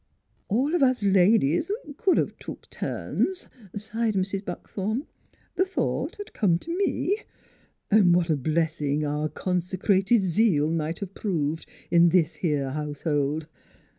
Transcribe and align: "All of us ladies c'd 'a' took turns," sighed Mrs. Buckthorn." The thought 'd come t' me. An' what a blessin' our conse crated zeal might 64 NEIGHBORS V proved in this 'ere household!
"All 0.49 0.73
of 0.73 0.81
us 0.81 1.03
ladies 1.03 1.67
c'd 1.95 2.17
'a' 2.17 2.25
took 2.39 2.67
turns," 2.71 3.47
sighed 3.75 4.15
Mrs. 4.15 4.43
Buckthorn." 4.43 5.05
The 5.57 5.63
thought 5.63 6.17
'd 6.17 6.33
come 6.33 6.57
t' 6.57 6.73
me. 6.75 7.19
An' 7.91 8.11
what 8.11 8.31
a 8.31 8.35
blessin' 8.35 9.05
our 9.05 9.29
conse 9.29 9.79
crated 9.79 10.21
zeal 10.21 10.71
might 10.71 10.97
64 11.01 11.05
NEIGHBORS 11.05 11.13
V 11.13 11.21
proved 11.21 11.65
in 11.91 12.09
this 12.09 12.39
'ere 12.41 12.71
household! 12.71 13.45